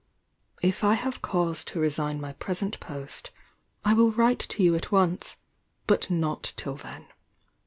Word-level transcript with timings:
If 0.63 0.83
I 0.83 0.95
have 0.95 1.21
cause 1.21 1.63
to 1.65 1.79
resign 1.79 2.19
my 2.19 2.33
present 2.33 2.79
post, 2.79 3.29
I 3.85 3.93
will 3.93 4.11
write 4.11 4.39
to 4.39 4.63
you 4.63 4.73
at 4.73 4.91
once; 4.91 5.37
but 5.85 6.09
not 6.09 6.53
till 6.57 6.75
then. 6.75 7.05